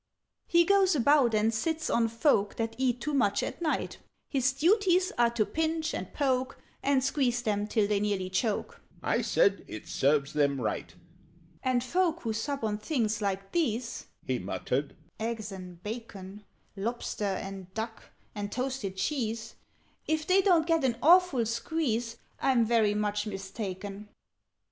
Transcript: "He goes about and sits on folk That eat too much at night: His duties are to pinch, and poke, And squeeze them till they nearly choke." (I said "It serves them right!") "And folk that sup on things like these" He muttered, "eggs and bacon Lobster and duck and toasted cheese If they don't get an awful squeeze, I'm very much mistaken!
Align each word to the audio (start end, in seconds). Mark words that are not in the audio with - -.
"He 0.47 0.65
goes 0.65 0.95
about 0.95 1.35
and 1.35 1.53
sits 1.53 1.87
on 1.87 2.07
folk 2.07 2.55
That 2.55 2.73
eat 2.79 2.99
too 3.01 3.13
much 3.13 3.43
at 3.43 3.61
night: 3.61 3.99
His 4.31 4.51
duties 4.51 5.11
are 5.15 5.29
to 5.29 5.45
pinch, 5.45 5.93
and 5.93 6.11
poke, 6.11 6.57
And 6.81 7.03
squeeze 7.03 7.43
them 7.43 7.67
till 7.67 7.87
they 7.87 7.99
nearly 7.99 8.27
choke." 8.31 8.81
(I 9.03 9.21
said 9.21 9.63
"It 9.67 9.87
serves 9.87 10.33
them 10.33 10.59
right!") 10.59 10.91
"And 11.61 11.83
folk 11.83 12.23
that 12.23 12.33
sup 12.33 12.63
on 12.63 12.79
things 12.79 13.21
like 13.21 13.51
these" 13.51 14.07
He 14.25 14.39
muttered, 14.39 14.95
"eggs 15.19 15.51
and 15.51 15.83
bacon 15.83 16.45
Lobster 16.75 17.23
and 17.23 17.71
duck 17.75 18.05
and 18.33 18.51
toasted 18.51 18.95
cheese 18.97 19.53
If 20.07 20.25
they 20.25 20.41
don't 20.41 20.65
get 20.65 20.83
an 20.83 20.97
awful 21.03 21.45
squeeze, 21.45 22.17
I'm 22.39 22.65
very 22.65 22.95
much 22.95 23.27
mistaken! 23.27 24.09